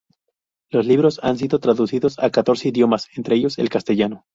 [0.71, 4.25] Los libros han sido traducidos a catorce idiomas, entre ellos el castellano.